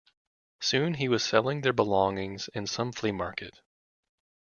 Soon 0.61 0.95
he 0.95 1.07
was 1.07 1.23
selling 1.23 1.61
their 1.61 1.73
belongings 1.73 2.47
in 2.55 2.65
some 2.65 2.91
flea 2.91 3.11
market. 3.11 3.59